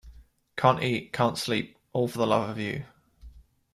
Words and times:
Can't 0.57 0.81
eat, 0.81 1.13
can't 1.13 1.37
sleep— 1.37 1.77
all 1.93 2.07
for 2.07 2.25
love 2.25 2.49
of 2.49 2.57
you. 2.57 2.85